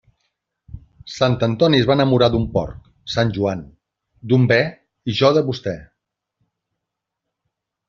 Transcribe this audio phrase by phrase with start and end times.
[1.15, 3.61] Sant Antoni es va enamorar d'un porc; Sant Joan,
[4.33, 4.59] d'un be,
[5.13, 5.77] i jo de vostè.